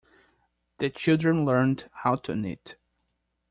The 0.79 0.89
children 0.89 1.45
learned 1.45 1.87
how 1.93 2.15
to 2.15 2.35
knit. 2.35 2.75